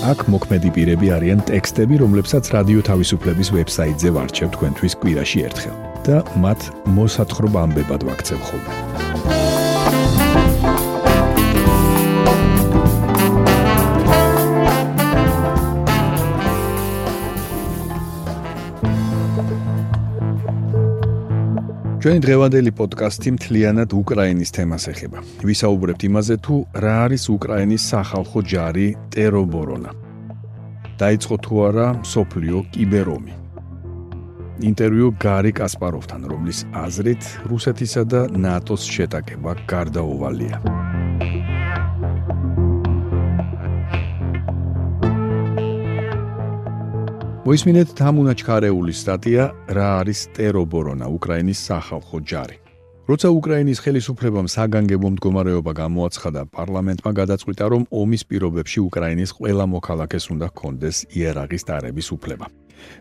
[0.00, 5.76] აქ მოქმედი პირები არიან ტექსტები, რომლებსაც რადიო თავისუფლების ვებსაიტზე ვარჩევ თქვენთვის კვირაში ერთხელ
[6.08, 6.60] და მათ
[6.96, 8.72] მოსათხრობ ამბებად ვაქცევ ხოლმე.
[22.00, 25.20] ჩვენი დღევანდელი პოდკასტი მთლიანად უკრაინის თემას ეხება.
[25.44, 29.90] ვისაუბრებთ იმაზე, თუ რა არის უკრაინის სახალხო ჯარი ტერობორონა.
[30.96, 33.34] დაიწყო თუ არა სოფლიო კიბერომი.
[34.64, 40.56] ინტერვიუ გარი კასპაროვთან, რომლის აზრით რუსეთისა და ნატოს შეტაკება გარდაუვალია.
[47.50, 52.56] მოისმინეთ თამუნა ჩქარეულის სტატია რა არის ტერობორონა უკრაინის სახალხო ჯარი.
[53.10, 60.46] როცა უკრაინის ხელისუფლებამ საგანგებო მდგომარეობა გამოაცხადა, პარლამენტმა გადაწყვიტა, რომ ომის პირობებში უკრაინის ყველა მოქალაქეს უნდა
[60.52, 62.46] ჰქონდეს იერაღის დარების უფლება.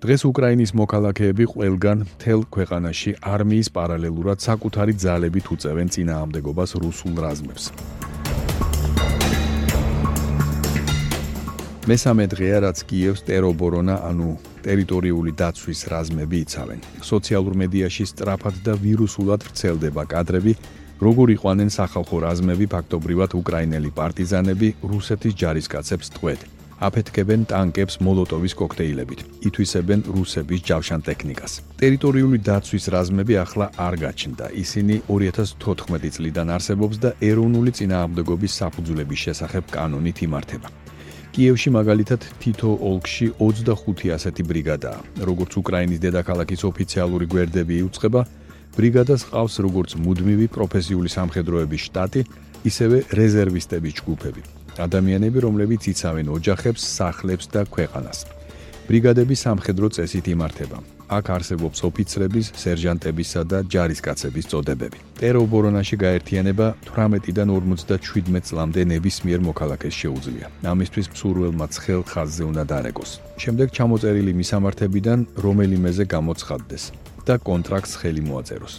[0.01, 7.63] დღეს უკრაინის მოქალაქეები ყველგან თელ ქვეყანაში არმიის პარალელურად საკუთარი ძალებით უწევენ წინააღმდეგობას რუსულ რაზმებს.
[11.89, 14.29] მესამე დღეა რაც კიევს ტერობორონა ანუ
[14.61, 16.79] ტერიტორიული დაცვის რაზმები იცავენ.
[17.01, 20.53] სოციალურ მედიაში სტრაფად და ვირუსულად ვრცელდება კადრები,
[21.01, 26.41] როგორ იყვანენ სახალხო რაზმები ფაქტობრივად უკრაინელი პარტიზანები რუსეთის ჯარისკაცებს ტყვედ.
[26.87, 29.19] აფეთქებენ ტანკებს მოლოტოვის კოქტეილებით,
[29.49, 31.51] ითვისებენ რუსების ჯავშან ტექნიკას.
[31.81, 34.45] ტერიტორიული დაცვის რაზმები ახლა არ გაჩნდა.
[34.63, 40.69] ისინი 2014 წლიდან არსებობს და ეროვნული წინააღმდეგობის საფუძვლების შესახებ კანონით იმართება.
[41.39, 44.99] კიევში მაგალითად თითო ოლქში 25 ასეთი ბრიგადაა.
[45.23, 48.21] როგორც უკრაინის დედაქალაქის ოფიციალური გვერდები იუწყება,
[48.75, 52.21] ბრიგადას ყავს როგორც მუდმივი პროფესიული სამხედროების შტატი,
[52.67, 54.41] ისევე რეზერვისტების ჯგუფები.
[54.83, 58.19] ადამიანები, რომლებიც იცავენ ოჯახებს, სახლებს და ქვეყანას.
[58.91, 60.98] ბრიგადები სამხედრო წესით იმართება.
[61.09, 64.97] აქ არსებობს ოფიცრების, სერჟანტებისა და ჯარისკაცების წოდებები.
[65.19, 70.45] ტერობორონაში გაერთიანება 18-დან 57 წლამდე ნებისმიერ მოქალაქეს შეუძლია.
[70.73, 73.11] ამისთვის მსურველმა ცხელ ხაზზე უნდა დარეკოს.
[73.43, 76.83] შემდეგ ჩამოწერილი მისამართებიდან რომელიმეზე გამოცხადდეს
[77.27, 78.75] და კონტრაქტს ხელი მოაწეროს.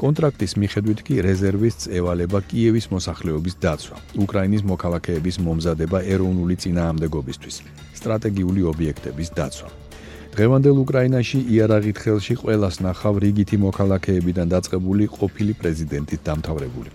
[0.00, 7.56] კონტრაქტის მიხედვით კი რეზერვის წევალება კიევის მოსახლეობის დაცვა, უკრაინის მოქალაქეების მომზადება ეროვნული წინააღმდეგობისთვის,
[8.00, 9.89] სტრატეგიული ობიექტების დაცვა.
[10.30, 16.90] დღევანდელ უკრაინაში იარაღით ხელში ყველას ნახავ რიგითი მოქალაქეებიდან დაწყებული ყოფილი პრეზიდენტით დამთავრებული.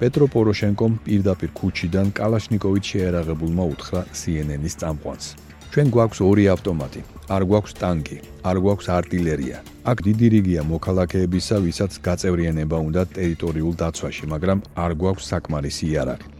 [0.00, 5.24] პეტრო პოროშენკომ პირდაპირ ქუჩიდან კალაშნიკოვით შეერაღებულმა უთხრა CNN-ის წამყვანს.
[5.70, 7.00] ჩვენ გვაქვს ორი ავტომატი,
[7.30, 9.56] არ გვაქვს ტანკი, არ გვაქვს артиლერია.
[9.86, 16.39] აქ დიდი რიგია მოქალაქეებისა, ვისაც გაწევრიანება უნდა ტერიტორიულ დაცვაში, მაგრამ არ გვაქვს საკმარისი იარაღი.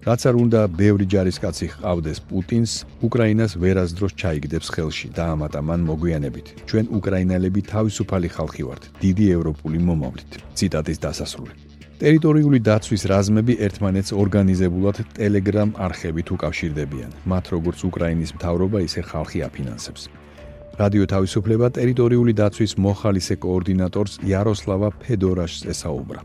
[0.00, 2.72] რაც არ უნდა ბევრი ჯარისკაცი ყავდეს პუტინს,
[3.04, 6.46] უკრაინას ვერასდროს ჩაიგდებს ხელში და ამატა მან მოგვიანებით.
[6.64, 10.30] ჩვენ უკრაინელები თავისუფალი ხალხი ვართ, დიდი ევროპული მომავლით.
[10.56, 11.52] ციტატის დასასრული.
[12.00, 20.08] ტერიტორიული დაცვის რაზმები ერთმანეთს ორგანიზებულად Telegram არხებით უკავშირდებიან, მათ როგორც უკრაინის მთავრობა, ისე ხალხი აფინანსებს.
[20.80, 26.20] რადიო თავისუფლება ტერიტორიული დაცვის მოხალისე კოორდინატორს იაროსლავა ფედორაშს ესაუბრა.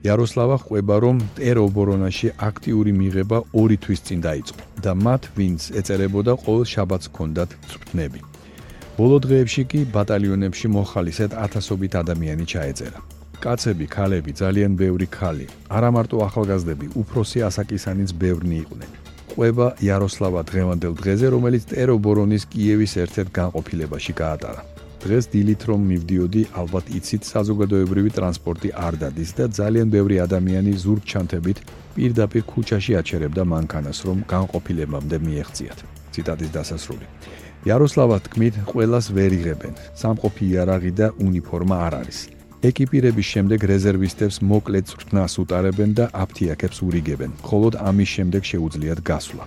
[0.00, 6.64] იაროსლავა ხვება, რომ ტერობორონაში აქტიური მიღება 2 თვის წინ დაიწყო და მათ ვინც ეწერებოდა ყოველ
[6.72, 8.20] შაბათს ჰქონდათ წვრთნები.
[8.96, 13.00] ბოლო დღეებში კი ბატალიონებში მოხალისედ ათასობით ადამიანი ჩაეწერა.
[13.44, 15.46] კაცები, ქალები, ძალიან ბევრი ქალი,
[15.76, 18.90] არა მარტო ახალგაზრდები, უფროსი ასაკისანიც ბევრნი იყვნენ.
[19.32, 24.60] ყვება იაროსლავა დღევანდელ დღეზე, რომელიც ტერობორონის კიევის ერთ-ერთ განყოფილებაში გაატარა.
[25.00, 31.04] დღეს დილით რომ მივდიოდი, ალბათ იცით, საზოგადოებრივი ტრანსპორტი არ დადის და ძალიან ბევრი ადამიანი ზურგ
[31.10, 31.58] ჩანთებით
[31.96, 35.78] პირდაპირ ქუჩაში აჩერებდა მანქანას, რომ განყოფილებამდე მიეღწიათ.
[36.12, 37.06] ციტატის დასასრული.
[37.68, 39.74] იაროსლავა თქმით, ყოველას ვერ იღებენ.
[40.00, 42.18] სამყოფი იარაღი და უნიფორმა არ არის.
[42.60, 47.30] ეკიპირების შემდეგ რეზერვისტებს მოკლე წვრთნას უტარებენ და აფთიაქებს ურიგებენ.
[47.40, 49.44] მხოლოდ ამის შემდეგ შეუძლიათ გასვლა.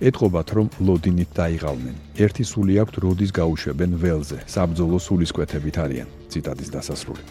[0.00, 1.96] ეთყობათ რომ ლოდინით დაიღალნენ.
[2.24, 4.38] ერთი სული აქვთ როდის გაუშვებენ ველზე.
[4.48, 6.08] საბძოლო სულისკვეთებით არიან.
[6.32, 7.22] ციტატის დასასრული.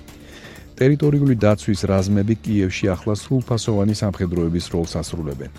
[0.79, 5.51] ტერიტორიული დაცვის რაზმები კიევში ახლა სრულფასოვანი სამხედროების როლს ასრულებენ.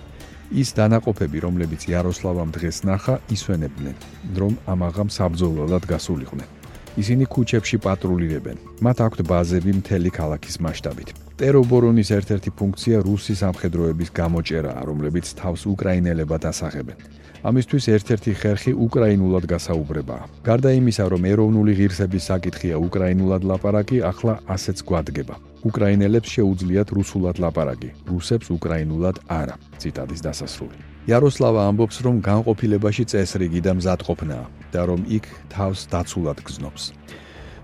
[0.50, 3.96] ის დანაყოფები, რომლებიც იაროსლავამ დღეს ნახა, ისვენებდნენ,
[4.40, 6.59] რომ ამაღამ საბძოლველად გასულიყვნენ.
[6.96, 8.56] ისინი ქუჩებში პატრულირებენ.
[8.82, 11.08] მათ აქვთ ბაზები მთელი ქალაქის მასშტაბით.
[11.40, 16.98] ტერობორონის ერთ-ერთი ფუნქცია რუსი სამხედროების გამოჭერაა, რომლებიც თავს უკრაინელებად ასახებენ.
[17.40, 20.24] ამისთვის ერთ-ერთი ხერხი უკრაინულად გასაუბრებაა.
[20.44, 25.34] გარდა იმისა, რომ ეროვნული ღირსების საკითხია უკრაინულად ლაპარაკი, ახლა ასეც გვადგება.
[25.64, 29.56] უკრაინელებს შეუძლიათ რუსულად ლაპარაკი, რუსებს უკრაინულად არა.
[29.80, 30.76] ციტატის დასასრული.
[31.10, 36.82] იაროსლავა ამბობს, რომ განყოფილებაში წესრიგი და მზადყოფნაა და რომ იქ თავს დაცულად გზნობს.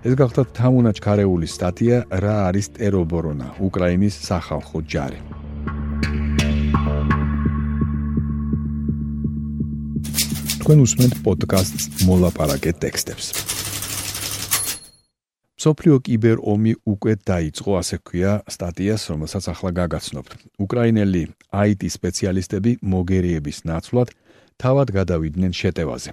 [0.07, 5.19] ეს გახლავთ თამუნაჩ ქარეულის სტატია რა არის ტერობორონა, უკრაინის სახალხო ჯარი.
[10.61, 13.25] თქვენ უსმენთ პოდკასტს მოლაპარაკე ტექსტებს.
[15.57, 20.31] სოფლიო კიბერ ომი უკვე დაიწყო, ასე ქვია სტატიას, რომელსაც ახლა გაგაცნობთ.
[20.61, 24.09] უკრაინელი IT სპეციალისტები მოგერიების ნაცვლად
[24.61, 26.11] თავად გადავიდნენ შეტევაზე.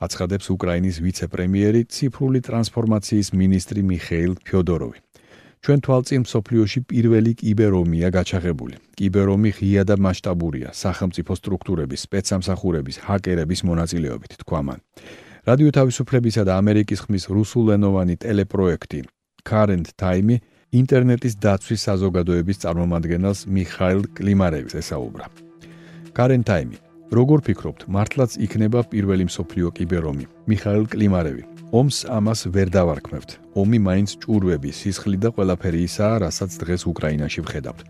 [0.00, 4.98] აცხადებს უკრაინის ვიცე-პრემიერი, ციფრული ტრანსფორმაციის მინისტრი მიხეილ ფიოდოროვი.
[5.58, 8.76] ჩვენ თვალწინ სოფლიოში პირველი კიბერომია გაჩაღებული.
[8.96, 14.80] კიბერომი ღია და მასშტაბურია სახელმწიფო სტრუქტურების, სპეცსამსახურების, ჰაკერების მონაწილეობით, თქვა მან.
[15.48, 18.98] რადიო თავისუფლებისა და ამერიკის ხმის რუსულენოვანი ტელეპროექტი
[19.48, 20.34] Current Time
[20.76, 25.26] ინტერნეტის დაცვის საზოგადოების წარმომადგენელს მიხაილ კლიმარევს ესაუბრა.
[26.12, 26.76] Current Time
[27.16, 30.26] როგორ ფიქრობთ, მართლაც იქნება პირველი მსოფლიო კიბერომი?
[30.52, 31.42] მიხაილ კლიმარევი.
[31.72, 33.30] ომს ამას ვერ დავარქმევთ.
[33.56, 37.80] ომი მაინც ჭურვები, სისხლი და ყველაფერი ისაა, რასაც დღეს უკრაინაში ვხედავთ.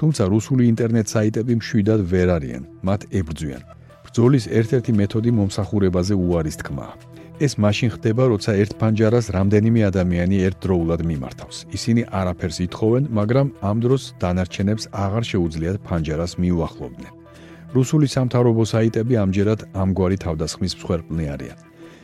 [0.00, 3.81] თუმცა რუსული ინტერნეტ საიტები მშვიდად ვერ არიან, მათ ებრძვიან.
[4.12, 6.94] ბრძოლის ერთ-ერთი მეთოდი მომსახურებაზე უარის თქმაა.
[7.40, 11.56] ეს მაშინ ხდება, როცა ერთ ფანჯარას რამდენიმე ადამიანი ერთდროულად მიმართავს.
[11.72, 17.12] ისინი არაფერს ითხოვენ, მაგრამ ამ დროს დანარჩენებს აღარ შეუძლიათ ფანჯარას მიუახლოვდნენ.
[17.72, 21.58] რუსული სამთავრობო საიტები ამჯერად ამგვარი თავდასხმის მსხვერპლნი არიან.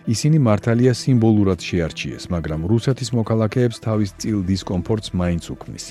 [0.08, 5.86] ისინი მართალია სიმბოლურად შეარჩიეს, მაგრამ რუსეთის მოქალაქეებს თავის წილ დისკომფორტს მაინც უქმნის.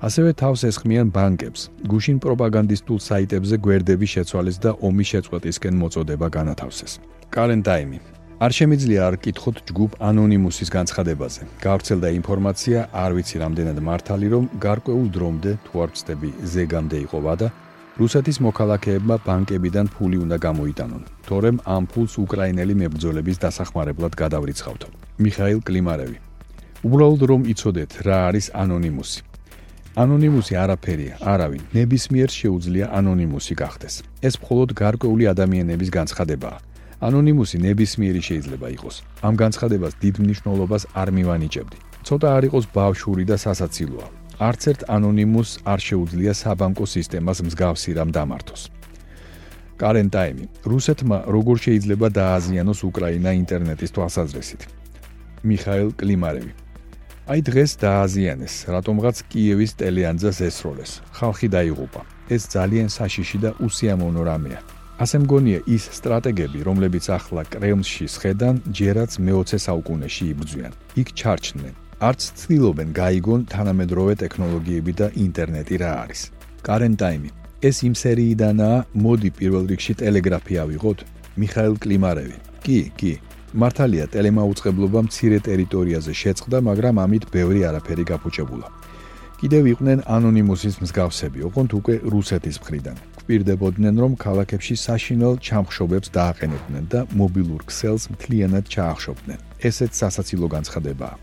[0.00, 6.92] ასევე თავს ესხმიან ბანკებს, გუშინ პროპაგანდისტულ საიტებზე გვერდების შეცვალეს და ომის შეწყვეტისკენ მოწოდება განათავსეს.
[7.30, 8.00] კალენდაიმი
[8.40, 11.40] არ შემიძლია არ კითხოთ ჯგუფ ანონიმუსის განცხადებაზე.
[11.60, 17.48] გავრცელდა ინფორმაცია, არ ვიცი რამდენად მართალი, რომ გარკვეულ დრომდე თუ არ ვწდები, ზეგამდე იყო ვადა,
[18.00, 24.82] რუსეთის მოქალაქეებმა ბანკებიდან ფული უნდა გამოიტანონ, თორემ ამ ფულს უკრაინელი მებრძოლების დასახმარებლად გადავრიცხავთ.
[25.20, 26.16] მიხაილ კლიმარევი.
[26.80, 29.29] უბრალოდ რომ იცოდეთ რა არის ანონიმუსი.
[29.98, 33.94] ანონიმუსი არაფერია, არავინ ნებისმიერ შეუძლია ანონიმუსი გახდეს.
[34.22, 36.58] ეს მხოლოდ გარკვეული ადამიანების განცხადებაა.
[37.02, 38.96] ანონიმუსი ნებისმიერი შეიძლება იყოს.
[39.26, 41.78] ამ განცხადებას დიდ მნიშვნელობას არ მივანიჭებდი.
[42.06, 44.06] ცოტა არ იყოს ბავშვური და სასაცილოა.
[44.38, 48.62] არც ერთ ანონიმუს არ შეუძლია საბანკო სისტემას მსგავსი რამ დამართოს.
[49.82, 50.44] კარენტაიმი.
[50.70, 54.62] რუსეთმა როგორ შეიძლება დააზიანოს უკრაინა ინტერნეტის თვალსაზრისით?
[55.44, 56.52] მიხაილ კლიმარევი.
[57.30, 60.92] აი დღეს დააზიანეს, რატომღაც კიევის ტელეანძას ესროლეს.
[61.14, 62.02] ხალხი დაიღუპა.
[62.34, 64.60] ეს ძალიან საშიში და უსიამოვნო რამეა.
[64.98, 70.72] ასე მგონია ის სტრატეგები, რომლებიც ახლა კრემლში შედან, ჯერაც მე-20 საუკუნეში იბრძვიან.
[71.00, 71.74] იქ ჩარჩნენ.
[72.08, 76.20] არც ცდილობენ გაიგონ თანამედროვე ტექნოლოგიები და ინტერნეტი რა არის.
[76.66, 77.30] კარენტაიმი.
[77.62, 80.98] ეს იმ სერიიდანაა, მოდი პირველ რიგში ტელეგრაფი ავიღოთ.
[81.40, 82.36] მიხაილ კლიმარევი.
[82.64, 83.12] კი, კი,
[83.50, 88.68] მართალია ტელემაუწყებლობა მცირე ტერიტორიაზე შეწყდა, მაგრამ ამით ბევრი არაფერი გაფუჭებულა.
[89.40, 92.96] კიდევ იყვნენ ანონიმუსის მსგავსები, ოღონდ უკვე რუსეთის მხრიდან.
[93.18, 99.38] გვპირდებოდნენ, რომ ქალაქებში საშინელ ჩამხშობებს დააყენებდნენ და მობილურ ქსელს მთლიანად ჩაახშობდნენ.
[99.68, 101.16] ესეც სასაცილო განცხადებაა.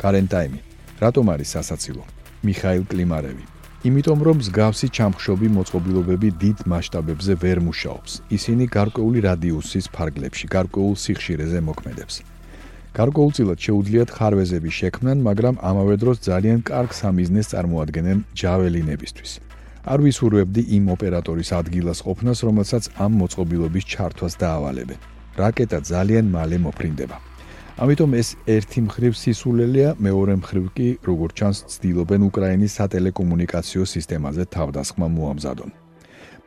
[0.00, 0.60] კარენტაიმი.
[1.04, 2.02] რატომ არის სასაცილო?
[2.46, 3.55] მიხაილ კლიმარევი.
[3.86, 8.12] იმიტომ რომ მსგავსი ჩამხშობი მოწყობილობები დიდ მასშტაბებზე ვერ მუშაობს.
[8.36, 12.14] ისინი გარკვეული რადიუსის ფარგლებში, გარკვეულ სიხშირეზე მოქმედებს.
[12.98, 19.30] გარკვეულწილად შეუძლიათ ხარვეზები შექმნან, მაგრამ ამავე დროს ძალიან კარგ სამიზნეს წარმოადგენენ ჯაველინებისთვის.
[19.92, 24.98] არ ვისურვებდი იმ ოპერატორის ადგილას ყოფნას, რომელსაც ამ მოწყობილობის ჩართვას დაავალებენ.
[25.38, 27.25] რაკეტა ძალიან მალე მოფრინდება.
[27.76, 35.06] ამიტომ ეს ერთი მხრივ სისულელია, მეორე მხრივ კი, როგორც ჩანს, ცდილობენ უკრაინის სატელეკომუნიკაციო სისტემაზე თავდასხმა
[35.12, 35.70] მოამზადონ.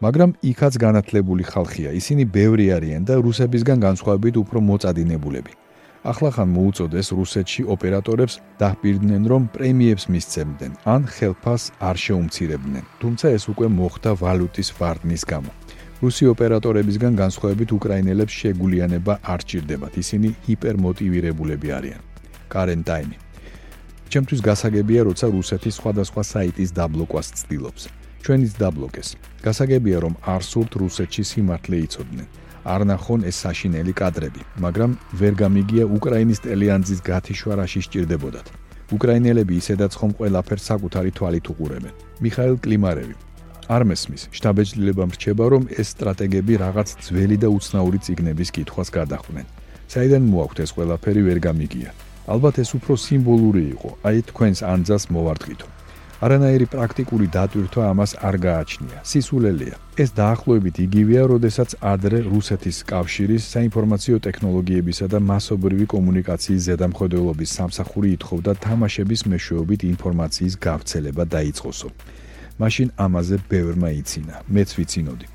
[0.02, 5.54] მაგრამ იქაც განათლებული ხალხია, ისინი ბევრი არიან და რუსებისგან განსხვავებით უფრო მოწადინებულები.
[6.10, 12.84] ახლახან მოუწოდეს რუსეთში ოპერატორებს დაჰპირდნენ, რომ პრემიებს მისცემდნენ, ან ხელფას არ შეუმცირებდნენ.
[13.04, 15.52] თუმცა ეს უკვე მოხდა ვალუტის ვარდნის გამო.
[16.00, 19.94] რუსი ოპერატორებისგან განსხვავებით უკრაინელებს შეგულიანება არ ჭირდებათ.
[20.00, 22.02] ისინი ჰიპერმოტივირებულები არიან.
[22.48, 23.18] კარენტაიმი.
[24.12, 27.84] ჩემთვის გასაგებია, როცა რუსეთის სხვადასხვა საიტის დაბლოკვას ცდილობს.
[28.24, 29.10] ჩვენიც დაბლოკეს.
[29.44, 32.28] გასაგებია რომ არ სურთ რუსეთში სიმართლე იცოდნენ.
[32.64, 38.48] არ ნახონ ეს საშინელი კადრები, მაგრამ ვერ გამიგია უკრაინის ტელეანძის გათიშვარაში სჭირდებოდათ.
[38.96, 41.94] უკრაინელები ისედაც ხომ ყველაფერს საკუთარი თვალით უყურებენ.
[42.24, 43.16] მიხაილ კლიმარევი
[43.70, 49.46] არ მესმის, შტაბეჭდილებამ რჩება, რომ ეს სტრატეგები რაღაც ძველი და უცნაური ციგნების კითხვას გადახვნენ.
[49.94, 51.90] საიდან მოაქვთ ეს ყველაფერი ვერ გამიგია.
[52.34, 55.68] ალბათ ეს უფრო სიმბოლური იყო, აი თქვენს ანძას მოვარტყითო.
[56.20, 58.98] არანაირი პრაქტიკული დატვირთვა ამას არ გააჩნია.
[59.12, 59.76] სისულელია.
[60.04, 68.52] ეს დაახლოებით იგივეა, როდესაც ადრე რუსეთის კავშირის საინფორმაციო ტექნოლოგიებისა და მასობრივი კომუნიკაციის ზედამხედველობის სამსახური ითხოვდა
[68.66, 71.90] თამაშების მეშვეობით ინფორმაციის გავრცელება დაიწყოსო.
[72.60, 75.28] მაშინ ამაზე ბევრმა იცინა, მეც ვიცინოდი.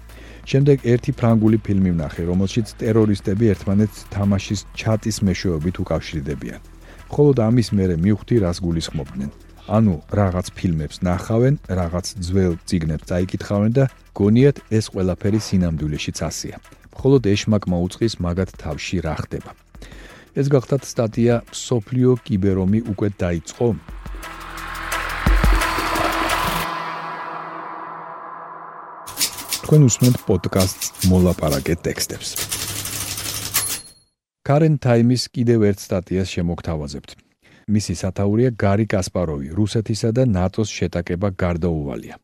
[0.44, 6.60] შემდეგ ერთი ფრანგული ფილმი ვნახე, რომელშიც ტერორისტები ერთმანეთს თამაშის ჩატის მეშვეობით უკავშირდებიან.
[7.08, 9.30] ხოლო ამის მერე მივხვდი რას გულისხმობდნენ.
[9.64, 16.56] ანუ რაღაც ფილმებს ნახავენ, რაღაც ძველ ციგნებს წაიკითხავენ და გონიათ ეს ყველაფერი სინამდვილეშიც ასია.
[16.92, 19.50] მხოლოდ ეშმაკ მოუწყის მაგათ თავში რა ხდება.
[20.34, 23.66] ეს გახდათ სტატია სოფლიო კიბერომი უკვე დაიწყო.
[29.64, 32.28] თქვენ უსმენთ პოდკასტს მოლაპარაკე ტექსტებს.
[34.44, 37.10] Current Time-ის კიდევ ერთ სტატიას შემოგთავაზებთ.
[37.72, 42.20] მისი სათაურია გარი კასპაროვი, რუსეთისა და ნატოს შეტაკება გარდაუვალია.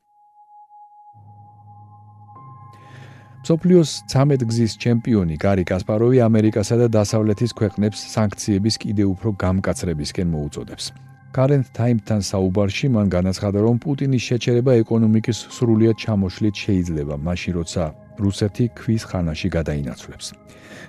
[3.48, 10.92] სოფლიოს 13 გზის ჩემპიონი გარი კასპაროვი ამერიკასა და დასავლეთის ქვეყნებს სანქციების კიდევ უფრო გამკაცრებისკენ მოუწოდებს.
[11.30, 17.84] Current Time-თან საუბარში მან განაცხადა, რომ პუტინის შეჩერება ეკონომიკის სრულიად ჩამოშლით შეიძლება, მაშინ როცა
[18.18, 20.26] რუსეთი ქვის ხანაში გადაინაცვლებს.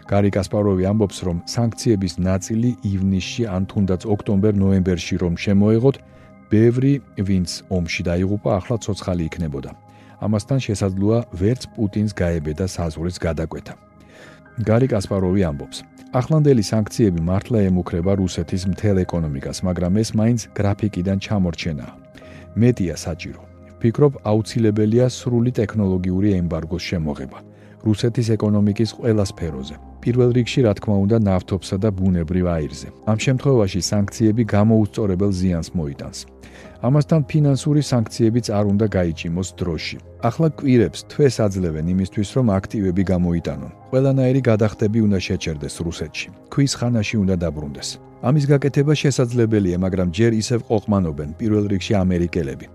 [0.10, 5.96] გარი კასპაროვი ამბობს, რომ სანქციების ნაწილი ივნისში ან თუნდაც ოქტომბერ-ნოემბერში რომ შემოეღოთ,
[6.50, 9.72] ბევრი ვინც ომში დაიღუპა, ახლა ცოცხალი იქნებოდა.
[10.26, 13.74] ამასთან შესაძლოა ვერც პუტინს გაებედა საზღვრის გადაკვეთა.
[14.66, 15.78] გარი კასპაროვი ამბობს:
[16.12, 21.94] ახლანდელი სანქციები მართლა ემუქრება რუსეთის მთელ ეკონომიკას, მაგრამ ეს მაინც გრაფიკიდან ჩამორჩენაა.
[22.62, 23.42] მეტია საჭირო.
[23.72, 27.51] ვფიქრობ, აუცილებელია სრული ტექნოლოგიური ემბარგოს შემოღება
[27.88, 29.76] რუსეთის ეკონომიკის ყველა სფეროზე.
[30.02, 32.88] პირველ რიგში, რა თქმა უნდა, ნავთობსა და ბუნებრივ აირზე.
[33.12, 36.20] ამ შემთხვევაში სანქციები გამოუსწორებელ ზიანს მოიტანს.
[36.88, 39.98] ამასთან ფინანსური სანქციებიც არ უნდა გაიჭიმოს დროში.
[40.30, 43.72] ახლა კვირებს თვეს აძლევენ იმისთვის, რომ აქტივები გამოიტანონ.
[43.92, 46.28] ყველანაირი გადახდები უნდა შეჩერდეს რუსეთში.
[46.54, 47.90] ქვის ხანაში უნდა დაბრუნდეს.
[48.28, 52.68] ამის გაკეთება შესაძლებელია, მაგრამ ჯერ ისევ ყოყმანობენ პირველ რიგში ამერიკელები.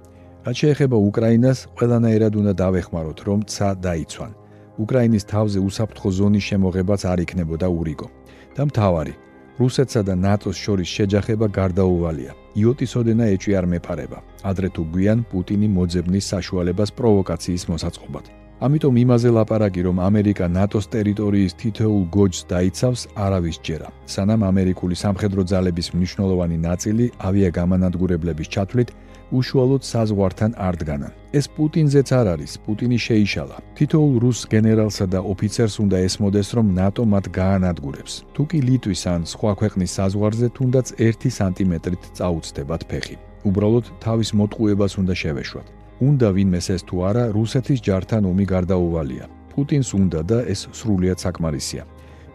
[0.47, 4.46] რაც შეეხება უკრაინას, ყველანაირად უნდა დავეხმაროთ, რომ ცა დაიცვან.
[4.83, 8.09] უკრაინის თავზე უსაფრთხო ზონის შემოღებაც არ იქნებოდა ურიგო.
[8.57, 9.15] და მთავარი,
[9.61, 12.33] რუსეთსა და ნატოს შორის შეჯახება გარდაუვალია.
[12.61, 14.19] იოტის ოდენა ეჭვი არ მეფარება.
[14.51, 18.25] ადრე თუ გვიან პუტინი მოძებნის საშუალებას პროვოკაციის მოსაწყობად.
[18.57, 23.89] ამიტომ იმაზე ლაპარაკი, რომ ამერიკა ნატოს ტერიტორიის თითოეულ გოჯს დაიცავს, არავის ჯერა.
[24.09, 28.89] სანამ ამერიკული სამხედრო ძალების მნიშვნელოვანი ნაწილი ავიაგამანადგურებლების ჩათვლით
[29.33, 31.13] უშუალოდ საზღვართან არ დგანან.
[31.39, 33.57] ეს პუტინზეც არ არის, პუტინი შეიშალა.
[33.77, 38.13] თითოეულ რუს გენერალსა და ოფიცერს უნდა ესმოდეს, რომ ნატო მათ გაანადგურებს.
[38.35, 43.17] თუ კი ლიტვის ან სხვა ქვეყნის საზღვარზე თუნდაც 1 სანტიმეტრით წაუწდებათ ფეხი.
[43.49, 45.67] უბრალოდ თავის მოტყუებას უნდა შევეშვათ.
[46.09, 49.25] უნდა ვინმეს ეს თუ არა, რუსეთის ჯართან ომი გარდაუვალია.
[49.53, 51.83] პუტინს უნდა და ეს სრულიად საკმარისია.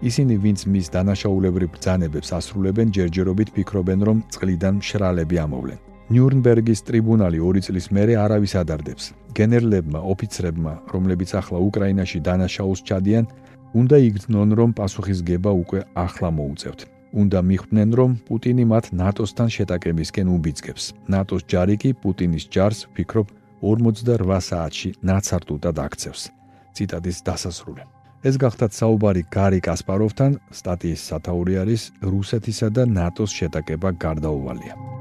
[0.01, 5.90] ისინი ვინც მის დანაშაულებრივ ბრძანებებს ასრულებენ, ჯერჯერობით ფიქრობენ, რომ წყლიდან შრალები ამოვლენ.
[6.11, 9.05] ნიურნბერგის ტრიბუნალი 2 წლის მერე არავის ადარდებს.
[9.31, 13.25] გენერლებმა, ოფიცრებმა, რომლებიც ახლა უკრაინაში დანაშაულს ჩადიან,
[13.79, 16.79] უნდა იგრძნონ, რომ პასუხისგება უკვე ახლა მოუწევთ.
[17.21, 20.83] უნდა მიხვდნენ, რომ პუტინი მათ ნატოსთან შეტაკებისკენ უბიძგებს.
[21.07, 23.27] ნატოს ჯარი კი პუტინის ჯარს, ფიქრობ,
[23.63, 26.21] 48 საათში ნაცარტულად აქცევს.
[26.75, 27.83] ციტატის დასასრული.
[28.27, 35.00] ეს გახდათ საუბარი გარი კასპაროვთან, სტატიის სათაური არის რუსეთისა და ნატოს შეტაკება გარდაუვალია.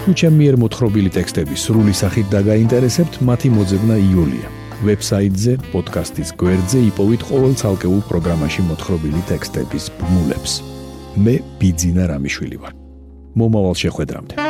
[0.00, 4.48] თუ ჩემი მიერ მოთხრობილი ტექსტები სრული სახით დაგაინტერესებთ, მათი მოძებნა იულია.
[4.80, 10.52] ვებსაიტზე, პოდკასტის გვერდზე იპოვით ყოველ ცალკეულ პროგრამაში მოთხრობილი ტექსტების ბმულებს.
[11.20, 12.72] მე ბიძინა რამიშვილი ვარ.
[13.36, 14.49] მომავალ შეხვედრამდე.